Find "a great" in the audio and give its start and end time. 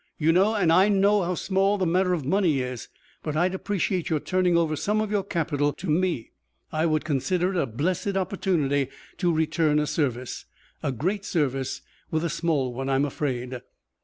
10.81-11.23